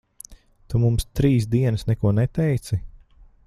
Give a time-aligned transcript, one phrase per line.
[0.71, 2.81] Tu mums trīs dienas neko neteici?